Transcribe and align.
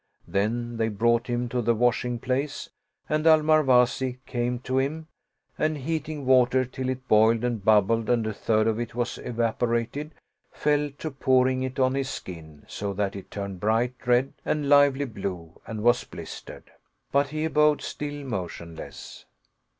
Then 0.27 0.77
they 0.77 0.89
brought 0.89 1.27
him 1.27 1.47
to 1.49 1.61
the 1.61 1.75
washing 1.75 2.17
place 2.17 2.69
and 3.07 3.27
Al 3.27 3.43
Marwazi 3.43 4.17
came 4.25 4.57
to 4.61 4.79
him; 4.79 5.05
and, 5.59 5.77
heating 5.77 6.25
water 6.25 6.65
till 6.65 6.89
it 6.89 7.07
boiled 7.07 7.43
and 7.43 7.63
bubbled 7.63 8.09
and 8.09 8.25
a 8.25 8.33
third 8.33 8.65
of 8.65 8.79
it 8.79 8.95
was 8.95 9.19
evaporated, 9.19 10.15
fell 10.51 10.89
to 10.97 11.11
pouring 11.11 11.61
it 11.61 11.77
on 11.77 11.93
his 11.93 12.09
skin, 12.09 12.65
so 12.67 12.93
that 12.93 13.15
it 13.15 13.29
turned 13.29 13.59
bright 13.59 13.93
red 14.07 14.33
and 14.43 14.67
lively 14.69 15.05
blue 15.05 15.61
and 15.67 15.83
was 15.83 16.03
blistered; 16.03 16.71
but 17.11 17.27
he 17.27 17.45
abode 17.45 17.83
still 17.83 18.25
motionless. 18.25 19.25